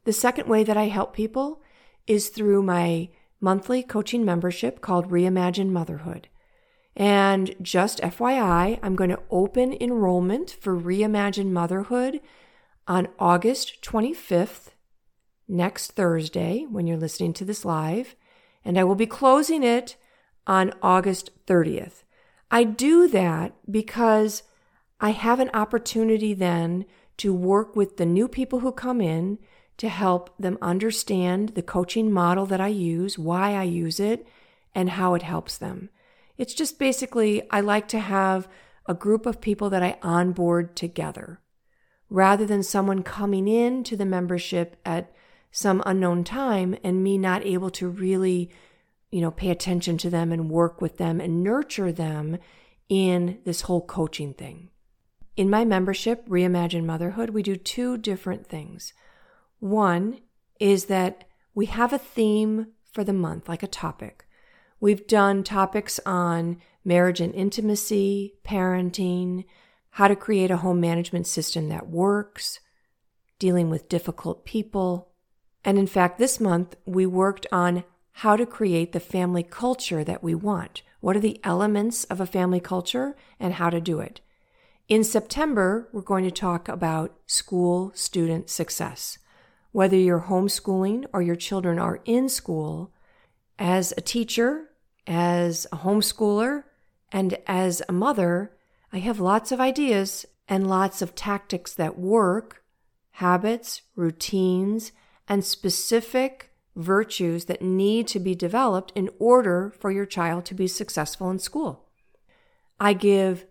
The 0.05 0.13
second 0.13 0.49
way 0.49 0.63
that 0.63 0.77
I 0.77 0.85
help 0.85 1.15
people 1.15 1.61
is 2.07 2.29
through 2.29 2.63
my 2.63 3.09
monthly 3.41 3.83
coaching 3.83 4.25
membership 4.25 4.81
called 4.81 5.11
Reimagine 5.11 5.71
Motherhood. 5.71 6.29
And 6.95 7.57
just 7.61 7.99
FYI, 7.99 8.79
I'm 8.81 8.95
going 8.95 9.11
to 9.11 9.23
open 9.29 9.77
enrollment 9.81 10.57
for 10.61 10.79
Reimagine 10.79 11.51
Motherhood 11.51 12.21
on 12.87 13.09
August 13.19 13.83
25th, 13.83 14.69
next 15.49 15.91
Thursday, 15.93 16.67
when 16.71 16.87
you're 16.87 16.97
listening 16.97 17.33
to 17.33 17.45
this 17.45 17.65
live. 17.65 18.15
And 18.65 18.79
I 18.79 18.85
will 18.85 18.95
be 18.95 19.07
closing 19.07 19.65
it 19.65 19.97
on 20.47 20.73
August 20.83 21.31
30th. 21.47 22.03
I 22.51 22.65
do 22.65 23.09
that 23.09 23.55
because 23.71 24.43
I 25.01 25.11
have 25.11 25.41
an 25.41 25.51
opportunity 25.53 26.35
then 26.35 26.87
to 27.19 27.35
work 27.35 27.75
with 27.75 27.97
the 27.97 28.07
new 28.07 28.29
people 28.29 28.61
who 28.61 28.73
come 28.73 29.01
in 29.01 29.39
to 29.79 29.89
help 29.89 30.37
them 30.39 30.59
understand 30.63 31.51
the 31.51 31.63
coaching 31.63 32.11
model 32.11 32.47
that 32.47 32.61
I 32.61 32.69
use, 32.69 33.19
why 33.19 33.55
I 33.55 33.65
use 33.65 34.01
it, 34.01 34.27
and 34.75 34.91
how 34.91 35.15
it 35.15 35.23
helps 35.23 35.59
them. 35.59 35.91
It's 36.39 36.55
just 36.55 36.79
basically, 36.79 37.43
I 37.51 37.61
like 37.61 37.89
to 37.89 37.99
have 37.99 38.49
a 38.87 38.95
group 38.95 39.27
of 39.27 39.41
people 39.41 39.71
that 39.71 39.83
I 39.83 39.99
onboard 40.03 40.77
together 40.77 41.41
rather 42.09 42.47
than 42.47 42.63
someone 42.63 43.03
coming 43.03 43.49
in 43.49 43.83
to 43.85 43.97
the 43.97 44.07
membership 44.07 44.77
at 44.85 45.13
some 45.51 45.83
unknown 45.85 46.23
time 46.23 46.77
and 46.85 47.03
me 47.03 47.19
not 47.19 47.45
able 47.45 47.71
to 47.71 47.89
really, 47.89 48.51
you 49.11 49.21
know, 49.21 49.31
pay 49.31 49.51
attention 49.51 49.99
to 49.99 50.11
them 50.11 50.33
and 50.33 50.51
work 50.51 50.81
with 50.81 50.99
them 50.99 51.21
and 51.21 51.43
nurture 51.43 51.93
them 51.93 52.39
in 52.89 53.39
this 53.45 53.63
whole 53.63 53.81
coaching 53.81 54.35
thing. 54.35 54.71
In 55.37 55.51
my 55.51 55.65
membership, 55.65 56.27
Reimagine 56.29 56.85
Motherhood, 56.85 57.31
we 57.31 57.43
do 57.43 57.57
two 57.57 57.99
different 57.99 58.47
things. 58.47 58.93
One 59.59 60.21
is 60.59 60.87
that 60.87 61.25
we 61.55 61.67
have 61.67 61.93
a 61.93 61.99
theme 61.99 62.69
for 62.93 63.05
the 63.05 63.13
month, 63.13 63.49
like 63.49 63.63
a 63.63 63.69
topic. 63.69 64.27
We've 64.81 65.07
done 65.07 65.43
topics 65.43 66.01
on 66.07 66.59
marriage 66.85 67.21
and 67.21 67.35
intimacy, 67.35 68.35
parenting, 68.45 69.45
how 69.91 70.09
to 70.09 70.17
create 70.17 70.51
a 70.51 70.59
home 70.59 70.81
management 70.81 71.27
system 71.27 71.69
that 71.69 71.89
works, 71.89 72.61
dealing 73.39 73.71
with 73.71 73.89
difficult 73.89 74.45
people. 74.45 75.09
And 75.65 75.79
in 75.79 75.87
fact, 75.87 76.19
this 76.19 76.39
month 76.39 76.77
we 76.87 77.07
worked 77.07 77.47
on 77.51 77.85
how 78.21 78.35
to 78.35 78.47
create 78.47 78.93
the 78.93 79.01
family 79.01 79.43
culture 79.43 80.03
that 80.03 80.23
we 80.23 80.35
want. 80.35 80.81
What 81.01 81.17
are 81.17 81.21
the 81.21 81.39
elements 81.45 82.05
of 82.05 82.19
a 82.19 82.27
family 82.27 82.61
culture 82.61 83.15
and 83.39 83.53
how 83.53 83.69
to 83.69 83.79
do 83.79 84.01
it? 84.01 84.23
In 84.89 85.05
September, 85.05 85.91
we're 85.93 86.01
going 86.01 86.25
to 86.25 86.31
talk 86.31 86.67
about 86.67 87.15
school 87.27 87.93
student 87.95 88.49
success. 88.49 89.19
Whether 89.73 89.99
you're 89.99 90.29
homeschooling 90.29 91.05
or 91.13 91.21
your 91.21 91.37
children 91.37 91.79
are 91.79 92.01
in 92.07 92.31
school, 92.31 92.91
as 93.59 93.93
a 93.99 94.01
teacher, 94.01 94.71
as 95.07 95.67
a 95.71 95.79
homeschooler, 95.79 96.65
and 97.13 97.37
as 97.47 97.83
a 97.87 97.93
mother, 97.93 98.57
I 98.95 98.99
have 99.01 99.21
lots 99.21 99.53
of 99.53 99.61
ideas 99.61 100.25
and 100.49 100.67
lots 100.67 101.03
of 101.03 101.15
tactics 101.15 101.75
that 101.75 101.99
work, 101.99 102.65
habits, 103.11 103.83
routines, 103.95 104.93
and 105.29 105.45
specific 105.45 106.51
virtues 106.77 107.47
that 107.47 107.63
need 107.63 108.07
to 108.09 108.21
be 108.21 108.35
developed 108.35 108.93
in 108.95 109.11
order 109.19 109.73
for 109.79 109.91
your 109.91 110.07
child 110.07 110.45
to 110.45 110.55
be 110.55 110.69
successful 110.69 111.31
in 111.31 111.39
school. 111.39 111.89
I 112.79 112.93
give 112.93 113.47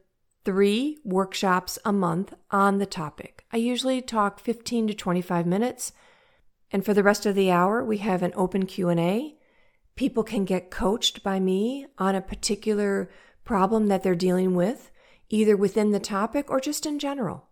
three 0.45 0.99
workshops 1.03 1.79
a 1.83 1.91
month 1.91 2.33
on 2.51 2.77
the 2.77 2.85
topic. 2.85 3.43
I 3.51 3.57
usually 3.57 4.01
talk 4.01 4.39
15 4.39 4.87
to 4.87 4.93
25 4.93 5.47
minutes, 5.47 5.91
and 6.71 6.85
for 6.85 6.93
the 6.93 7.03
rest 7.03 7.25
of 7.25 7.35
the 7.35 7.49
hour, 7.49 7.83
we 7.83 7.97
have 7.97 8.21
an 8.21 8.33
open 8.35 8.67
Q&A. 8.67 9.35
People 9.95 10.23
can 10.23 10.45
get 10.45 10.69
coached 10.69 11.23
by 11.23 11.39
me 11.39 11.87
on 11.97 12.13
a 12.13 12.21
particular 12.21 13.09
problem 13.43 13.87
that 13.87 14.03
they're 14.03 14.15
dealing 14.15 14.53
with, 14.53 14.91
either 15.29 15.57
within 15.57 15.91
the 15.91 15.99
topic 15.99 16.49
or 16.49 16.59
just 16.59 16.85
in 16.85 16.99
general. 16.99 17.47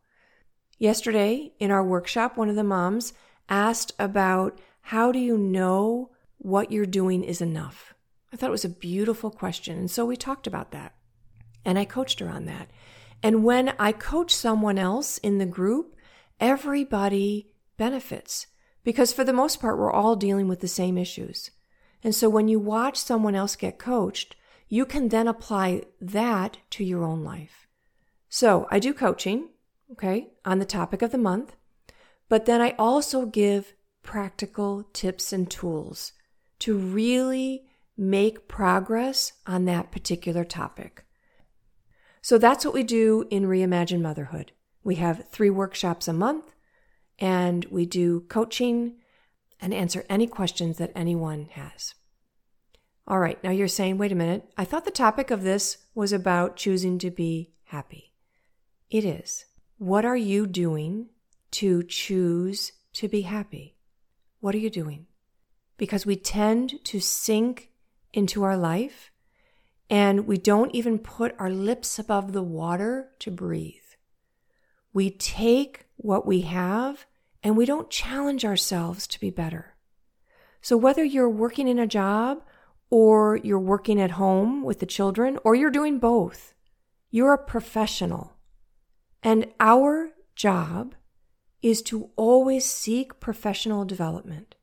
Yesterday, 0.77 1.53
in 1.59 1.71
our 1.71 1.83
workshop, 1.83 2.37
one 2.37 2.49
of 2.49 2.55
the 2.55 2.63
moms 2.63 3.13
asked 3.49 3.93
about 3.97 4.59
how 4.83 5.11
do 5.11 5.19
you 5.19 5.37
know 5.37 6.11
what 6.37 6.71
you're 6.71 6.85
doing 6.85 7.23
is 7.23 7.41
enough? 7.41 7.93
I 8.31 8.35
thought 8.35 8.49
it 8.49 8.51
was 8.51 8.65
a 8.65 8.69
beautiful 8.69 9.31
question. 9.31 9.77
And 9.77 9.89
so 9.89 10.05
we 10.05 10.17
talked 10.17 10.45
about 10.45 10.71
that. 10.71 10.93
And 11.63 11.79
I 11.79 11.85
coached 11.85 12.19
her 12.19 12.29
on 12.29 12.45
that. 12.45 12.69
And 13.21 13.43
when 13.45 13.73
I 13.79 13.93
coach 13.93 14.35
someone 14.35 14.77
else 14.77 15.17
in 15.19 15.37
the 15.37 15.45
group, 15.45 15.95
everybody 16.39 17.53
benefits 17.77 18.47
because 18.83 19.13
for 19.13 19.23
the 19.23 19.31
most 19.31 19.61
part, 19.61 19.77
we're 19.77 19.91
all 19.91 20.17
dealing 20.17 20.49
with 20.49 20.59
the 20.59 20.67
same 20.67 20.97
issues. 20.97 21.51
And 22.03 22.13
so 22.13 22.29
when 22.29 22.49
you 22.49 22.59
watch 22.59 22.97
someone 22.97 23.35
else 23.35 23.55
get 23.55 23.79
coached, 23.79 24.35
you 24.67 24.85
can 24.85 25.07
then 25.07 25.27
apply 25.27 25.83
that 26.01 26.57
to 26.71 26.83
your 26.83 27.03
own 27.03 27.23
life. 27.23 27.67
So 28.27 28.67
I 28.69 28.79
do 28.79 28.93
coaching, 28.93 29.49
okay, 29.93 30.31
on 30.43 30.59
the 30.59 30.65
topic 30.65 31.01
of 31.01 31.11
the 31.11 31.17
month, 31.17 31.55
but 32.27 32.45
then 32.45 32.61
I 32.61 32.71
also 32.77 33.25
give 33.25 33.73
practical 34.03 34.83
tips 34.93 35.33
and 35.33 35.49
tools 35.49 36.11
to 36.59 36.77
really 36.77 37.63
make 37.97 38.47
progress 38.47 39.33
on 39.47 39.65
that 39.65 39.91
particular 39.91 40.43
topic. 40.43 41.03
So 42.21 42.37
that's 42.37 42.63
what 42.63 42.73
we 42.73 42.83
do 42.83 43.27
in 43.29 43.43
Reimagine 43.43 44.01
Motherhood. 44.01 44.51
We 44.83 44.95
have 44.95 45.27
three 45.29 45.49
workshops 45.49 46.07
a 46.07 46.13
month 46.13 46.53
and 47.19 47.65
we 47.65 47.85
do 47.85 48.21
coaching 48.21 48.95
and 49.59 49.73
answer 49.73 50.05
any 50.09 50.27
questions 50.27 50.77
that 50.77 50.91
anyone 50.95 51.49
has. 51.51 51.95
All 53.07 53.19
right, 53.19 53.41
now 53.43 53.51
you're 53.51 53.67
saying, 53.67 53.97
wait 53.97 54.11
a 54.11 54.15
minute, 54.15 54.45
I 54.57 54.63
thought 54.63 54.85
the 54.85 54.91
topic 54.91 55.31
of 55.31 55.43
this 55.43 55.77
was 55.93 56.13
about 56.13 56.55
choosing 56.55 56.97
to 56.99 57.11
be 57.11 57.51
happy. 57.65 58.13
It 58.89 59.03
is. 59.03 59.45
What 59.77 60.05
are 60.05 60.17
you 60.17 60.47
doing 60.47 61.09
to 61.51 61.83
choose 61.83 62.71
to 62.93 63.07
be 63.07 63.21
happy? 63.21 63.75
What 64.43 64.55
are 64.55 64.57
you 64.57 64.69
doing? 64.69 65.07
Because 65.77 66.05
we 66.05 66.17
tend 66.17 66.83
to 66.83 66.99
sink 66.99 67.69
into 68.11 68.43
our 68.43 68.57
life 68.57 69.09
and 69.89 70.27
we 70.27 70.37
don't 70.37 70.75
even 70.75 70.99
put 70.99 71.33
our 71.39 71.49
lips 71.49 71.97
above 71.97 72.33
the 72.33 72.43
water 72.43 73.11
to 73.19 73.31
breathe. 73.31 73.95
We 74.91 75.11
take 75.11 75.85
what 75.95 76.25
we 76.25 76.41
have 76.41 77.05
and 77.41 77.55
we 77.55 77.65
don't 77.65 77.89
challenge 77.89 78.43
ourselves 78.43 79.07
to 79.07 79.19
be 79.21 79.29
better. 79.29 79.75
So 80.61 80.75
whether 80.75 81.05
you're 81.05 81.29
working 81.29 81.69
in 81.69 81.79
a 81.79 81.87
job 81.87 82.43
or 82.89 83.37
you're 83.45 83.57
working 83.57 84.01
at 84.01 84.11
home 84.11 84.61
with 84.61 84.79
the 84.79 84.85
children, 84.85 85.39
or 85.45 85.55
you're 85.55 85.71
doing 85.71 85.99
both. 85.99 86.53
You're 87.11 87.33
a 87.33 87.37
professional. 87.37 88.33
And 89.23 89.47
our 89.61 90.09
job 90.35 90.95
is 91.63 91.81
to 91.81 92.09
always 92.17 92.65
seek 92.65 93.19
professional 93.19 93.85
development. 93.85 94.53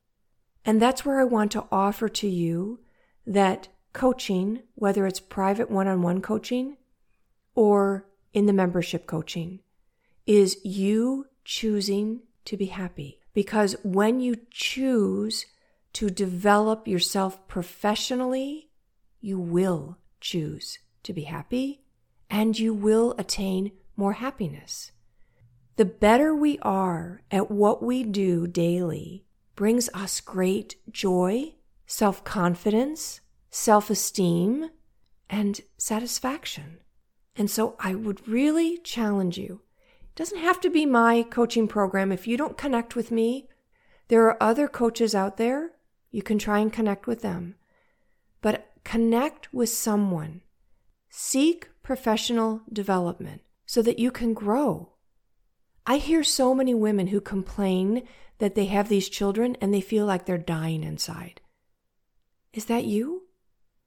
And 0.63 0.79
that's 0.79 1.03
where 1.03 1.19
I 1.19 1.25
want 1.25 1.51
to 1.53 1.65
offer 1.71 2.07
to 2.07 2.29
you 2.29 2.79
that 3.25 3.67
coaching, 3.91 4.61
whether 4.75 5.05
it's 5.07 5.19
private 5.19 5.69
one 5.69 5.87
on 5.87 6.03
one 6.03 6.21
coaching 6.21 6.77
or 7.55 8.05
in 8.33 8.45
the 8.45 8.53
membership 8.53 9.07
coaching, 9.07 9.59
is 10.27 10.63
you 10.63 11.25
choosing 11.43 12.21
to 12.45 12.55
be 12.55 12.67
happy. 12.67 13.19
Because 13.33 13.75
when 13.83 14.19
you 14.19 14.35
choose 14.51 15.47
to 15.93 16.09
develop 16.09 16.87
yourself 16.87 17.47
professionally, 17.47 18.69
you 19.19 19.39
will 19.39 19.97
choose 20.19 20.77
to 21.03 21.13
be 21.13 21.23
happy 21.23 21.81
and 22.29 22.57
you 22.57 22.73
will 22.73 23.15
attain 23.17 23.71
more 23.97 24.13
happiness. 24.13 24.91
The 25.77 25.85
better 25.85 26.35
we 26.35 26.59
are 26.59 27.21
at 27.31 27.49
what 27.49 27.81
we 27.81 28.03
do 28.03 28.45
daily 28.47 29.25
brings 29.55 29.89
us 29.93 30.21
great 30.21 30.75
joy, 30.91 31.55
self 31.85 32.23
confidence, 32.23 33.21
self 33.49 33.89
esteem, 33.89 34.69
and 35.29 35.61
satisfaction. 35.77 36.79
And 37.35 37.49
so 37.49 37.75
I 37.79 37.95
would 37.95 38.27
really 38.27 38.77
challenge 38.77 39.37
you. 39.37 39.61
It 40.01 40.15
doesn't 40.15 40.39
have 40.39 40.59
to 40.61 40.69
be 40.69 40.85
my 40.85 41.23
coaching 41.23 41.67
program. 41.67 42.11
If 42.11 42.27
you 42.27 42.37
don't 42.37 42.57
connect 42.57 42.95
with 42.95 43.11
me, 43.11 43.47
there 44.09 44.25
are 44.25 44.43
other 44.43 44.67
coaches 44.67 45.15
out 45.15 45.37
there 45.37 45.71
you 46.11 46.21
can 46.21 46.37
try 46.37 46.59
and 46.59 46.71
connect 46.71 47.07
with 47.07 47.21
them. 47.21 47.55
But 48.41 48.73
connect 48.83 49.53
with 49.53 49.69
someone. 49.69 50.41
Seek 51.09 51.69
professional 51.81 52.61
development 52.71 53.41
so 53.65 53.81
that 53.81 53.99
you 53.99 54.11
can 54.11 54.33
grow. 54.33 54.93
I 55.85 55.97
hear 55.97 56.23
so 56.23 56.53
many 56.53 56.73
women 56.73 57.07
who 57.07 57.21
complain 57.21 58.03
that 58.37 58.55
they 58.55 58.65
have 58.65 58.89
these 58.89 59.09
children 59.09 59.57
and 59.61 59.73
they 59.73 59.81
feel 59.81 60.05
like 60.05 60.25
they're 60.25 60.37
dying 60.37 60.83
inside. 60.83 61.41
Is 62.53 62.65
that 62.65 62.85
you? 62.85 63.23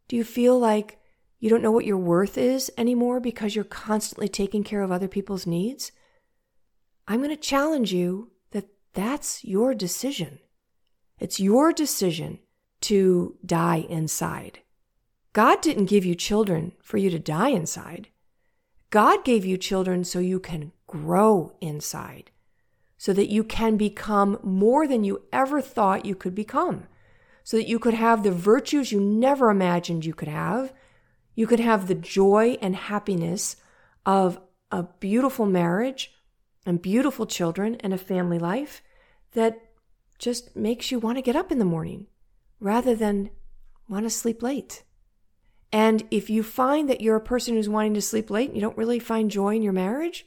Do 0.09 0.17
you 0.17 0.25
feel 0.25 0.59
like 0.59 0.99
you 1.39 1.51
don't 1.51 1.63
know 1.63 1.73
what 1.73 1.85
your 1.85 1.99
worth 1.99 2.39
is 2.39 2.71
anymore 2.77 3.21
because 3.21 3.55
you're 3.55 3.65
constantly 3.65 4.29
taking 4.29 4.65
care 4.65 4.83
of 4.83 4.91
other 4.91 5.09
people's 5.09 5.47
needs? 5.47 5.93
I'm 7.07 7.19
going 7.19 7.31
to 7.31 7.37
challenge 7.37 7.93
you 7.93 8.33
that 8.53 8.69
that's 8.95 9.45
your 9.45 9.75
decision. 9.75 10.39
It's 11.19 11.39
your 11.39 11.73
decision 11.73 12.39
to 12.83 13.37
die 13.45 13.87
inside. 13.89 14.61
God 15.33 15.61
didn't 15.61 15.87
give 15.87 16.05
you 16.05 16.15
children 16.15 16.73
for 16.81 16.97
you 16.97 17.11
to 17.11 17.19
die 17.19 17.49
inside. 17.49 18.09
God 18.91 19.25
gave 19.25 19.45
you 19.45 19.57
children 19.59 20.05
so 20.05 20.19
you 20.19 20.39
can 20.39 20.73
grow 20.87 21.53
inside, 21.61 22.31
so 22.97 23.13
that 23.13 23.31
you 23.31 23.45
can 23.45 23.77
become 23.77 24.39
more 24.43 24.87
than 24.87 25.05
you 25.05 25.23
ever 25.33 25.61
thought 25.61 26.07
you 26.07 26.15
could 26.15 26.35
become, 26.35 26.85
so 27.43 27.57
that 27.57 27.69
you 27.69 27.79
could 27.79 27.95
have 27.95 28.23
the 28.23 28.31
virtues 28.31 28.93
you 28.93 29.01
never 29.01 29.51
imagined 29.51 30.05
you 30.05 30.15
could 30.15 30.29
have. 30.29 30.73
You 31.35 31.47
could 31.47 31.61
have 31.61 31.89
the 31.89 31.95
joy 31.95 32.57
and 32.63 32.77
happiness 32.77 33.57
of 34.07 34.41
a 34.71 34.85
beautiful 34.85 35.47
marriage 35.47 36.13
and 36.65 36.81
beautiful 36.81 37.27
children 37.27 37.77
and 37.81 37.93
a 37.93 37.99
family 37.99 38.39
life 38.39 38.83
that 39.33 39.61
just 40.19 40.55
makes 40.57 40.91
you 40.91 40.99
want 40.99 41.19
to 41.19 41.23
get 41.23 41.37
up 41.37 41.51
in 41.51 41.59
the 41.59 41.65
morning 41.65 42.07
rather 42.61 42.95
than 42.95 43.31
want 43.89 44.05
to 44.05 44.11
sleep 44.11 44.43
late. 44.43 44.85
And 45.73 46.07
if 46.11 46.31
you 46.31 46.43
find 46.43 46.89
that 46.89 47.01
you're 47.01 47.17
a 47.17 47.21
person 47.21 47.55
who's 47.55 47.69
wanting 47.69 47.95
to 47.95 48.01
sleep 48.01 48.31
late 48.31 48.49
and 48.49 48.57
you 48.57 48.63
don't 48.63 48.79
really 48.79 49.01
find 49.01 49.31
joy 49.31 49.57
in 49.57 49.63
your 49.63 49.73
marriage, 49.73 50.25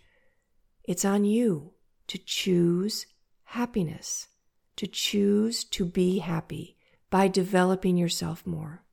it's 0.87 1.05
on 1.05 1.25
you 1.25 1.73
to 2.07 2.17
choose 2.17 3.05
happiness, 3.43 4.29
to 4.77 4.87
choose 4.87 5.65
to 5.65 5.85
be 5.85 6.19
happy 6.19 6.77
by 7.09 7.27
developing 7.27 7.97
yourself 7.97 8.47
more. 8.47 8.83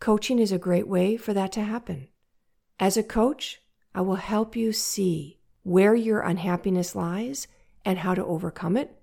Coaching 0.00 0.38
is 0.38 0.52
a 0.52 0.58
great 0.58 0.88
way 0.88 1.16
for 1.16 1.34
that 1.34 1.52
to 1.52 1.62
happen. 1.62 2.08
As 2.80 2.96
a 2.96 3.02
coach, 3.02 3.60
I 3.94 4.00
will 4.00 4.16
help 4.16 4.56
you 4.56 4.72
see 4.72 5.38
where 5.62 5.94
your 5.94 6.20
unhappiness 6.20 6.94
lies 6.94 7.46
and 7.84 7.98
how 7.98 8.14
to 8.14 8.24
overcome 8.24 8.76
it 8.76 8.96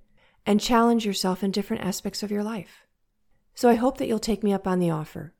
and 0.45 0.59
challenge 0.59 1.05
yourself 1.05 1.43
in 1.43 1.51
different 1.51 1.83
aspects 1.83 2.23
of 2.23 2.31
your 2.31 2.43
life. 2.43 2.85
So 3.53 3.69
I 3.69 3.75
hope 3.75 3.97
that 3.97 4.07
you'll 4.07 4.19
take 4.19 4.43
me 4.43 4.53
up 4.53 4.67
on 4.67 4.79
the 4.79 4.89
offer. 4.89 5.33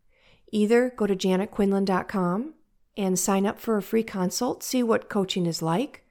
Either 0.52 0.91
go 0.95 1.08
to 1.08 1.15
janetquinlan.com 1.15 2.54
and 2.98 3.19
sign 3.19 3.45
up 3.45 3.60
for 3.60 3.78
a 3.78 3.82
free 3.82 4.04
consult, 4.04 4.63
see 4.63 4.84
what 4.84 5.10
coaching 5.10 5.45
is 5.45 5.62
like, 5.62 6.05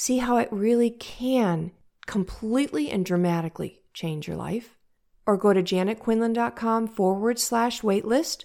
see 0.00 0.16
how 0.16 0.38
it 0.38 0.48
really 0.50 0.88
can 0.88 1.70
completely 2.06 2.90
and 2.90 3.04
dramatically 3.04 3.82
change 3.92 4.26
your 4.26 4.36
life, 4.36 4.78
or 5.26 5.36
go 5.36 5.52
to 5.52 5.62
janetquinlan.com 5.62 6.88
forward 6.88 7.38
slash 7.38 7.82
waitlist 7.82 8.44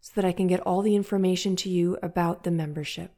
so 0.00 0.10
that 0.16 0.24
I 0.24 0.32
can 0.32 0.48
get 0.48 0.58
all 0.62 0.82
the 0.82 0.96
information 0.96 1.54
to 1.56 1.70
you 1.70 1.96
about 2.02 2.42
the 2.42 2.50
membership. 2.50 3.12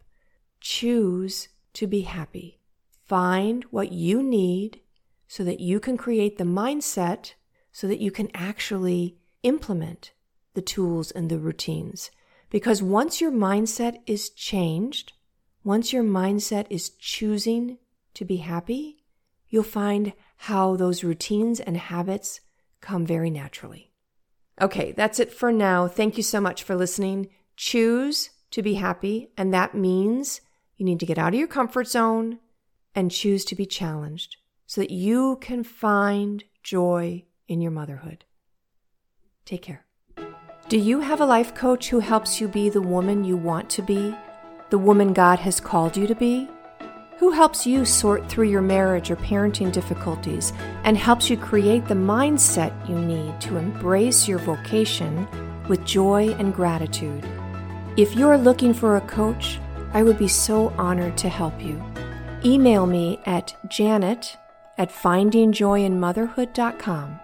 Choose 0.60 1.48
to 1.72 1.86
be 1.86 2.02
happy. 2.02 2.60
Find 3.06 3.64
what 3.70 3.90
you 3.90 4.22
need 4.22 4.82
so 5.26 5.42
that 5.44 5.60
you 5.60 5.80
can 5.80 5.96
create 5.96 6.36
the 6.36 6.44
mindset 6.44 7.32
so 7.72 7.88
that 7.88 8.00
you 8.00 8.10
can 8.10 8.28
actually 8.34 9.16
implement 9.42 10.12
the 10.52 10.60
tools 10.60 11.10
and 11.10 11.30
the 11.30 11.38
routines. 11.38 12.10
Because 12.50 12.82
once 12.82 13.18
your 13.18 13.32
mindset 13.32 14.00
is 14.06 14.28
changed, 14.28 15.14
once 15.68 15.92
your 15.92 16.02
mindset 16.02 16.66
is 16.70 16.88
choosing 16.98 17.76
to 18.14 18.24
be 18.24 18.38
happy, 18.38 18.96
you'll 19.50 19.62
find 19.62 20.14
how 20.38 20.74
those 20.74 21.04
routines 21.04 21.60
and 21.60 21.76
habits 21.76 22.40
come 22.80 23.04
very 23.04 23.28
naturally. 23.28 23.92
Okay, 24.62 24.92
that's 24.92 25.20
it 25.20 25.30
for 25.30 25.52
now. 25.52 25.86
Thank 25.86 26.16
you 26.16 26.22
so 26.22 26.40
much 26.40 26.62
for 26.62 26.74
listening. 26.74 27.28
Choose 27.54 28.30
to 28.52 28.62
be 28.62 28.74
happy, 28.74 29.28
and 29.36 29.52
that 29.52 29.74
means 29.74 30.40
You 30.78 30.84
need 30.84 31.00
to 31.00 31.06
get 31.06 31.18
out 31.18 31.34
of 31.34 31.38
your 31.38 31.48
comfort 31.48 31.88
zone 31.88 32.38
and 32.94 33.10
choose 33.10 33.44
to 33.46 33.56
be 33.56 33.66
challenged 33.66 34.36
so 34.64 34.80
that 34.80 34.92
you 34.92 35.36
can 35.40 35.64
find 35.64 36.44
joy 36.62 37.24
in 37.48 37.60
your 37.60 37.72
motherhood. 37.72 38.24
Take 39.44 39.62
care. 39.62 39.84
Do 40.68 40.78
you 40.78 41.00
have 41.00 41.20
a 41.20 41.26
life 41.26 41.52
coach 41.54 41.88
who 41.88 41.98
helps 41.98 42.40
you 42.40 42.46
be 42.46 42.70
the 42.70 42.80
woman 42.80 43.24
you 43.24 43.36
want 43.36 43.68
to 43.70 43.82
be, 43.82 44.14
the 44.70 44.78
woman 44.78 45.12
God 45.12 45.38
has 45.38 45.60
called 45.60 45.96
you 45.96 46.06
to 46.06 46.14
be? 46.14 46.48
Who 47.18 47.30
helps 47.30 47.66
you 47.66 47.84
sort 47.84 48.28
through 48.28 48.48
your 48.48 48.62
marriage 48.62 49.10
or 49.10 49.16
parenting 49.16 49.72
difficulties 49.72 50.52
and 50.84 50.96
helps 50.96 51.28
you 51.28 51.36
create 51.36 51.86
the 51.86 51.94
mindset 51.94 52.72
you 52.88 52.98
need 52.98 53.40
to 53.40 53.56
embrace 53.56 54.28
your 54.28 54.38
vocation 54.38 55.26
with 55.68 55.84
joy 55.84 56.28
and 56.38 56.54
gratitude? 56.54 57.26
If 57.96 58.14
you're 58.14 58.38
looking 58.38 58.72
for 58.72 58.96
a 58.96 59.00
coach, 59.00 59.58
I 59.92 60.02
would 60.02 60.18
be 60.18 60.28
so 60.28 60.72
honored 60.78 61.16
to 61.18 61.28
help 61.28 61.60
you. 61.60 61.82
Email 62.44 62.86
me 62.86 63.20
at 63.26 63.56
janet 63.68 64.36
at 64.76 64.90
findingjoyinmotherhood.com. 64.90 67.20